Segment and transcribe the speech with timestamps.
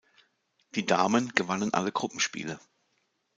[0.73, 2.59] Die Damen gewannen alle Gruppenspiele.